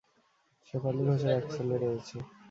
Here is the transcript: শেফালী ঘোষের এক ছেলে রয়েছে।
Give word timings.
শেফালী 0.67 1.01
ঘোষের 1.07 1.31
এক 1.37 1.45
ছেলে 1.53 1.75
রয়েছে। 1.77 2.17